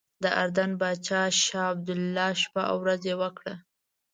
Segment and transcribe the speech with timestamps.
[0.23, 3.53] د اردن پاچا شاه عبدالله شپه او ورځ یوه کړه.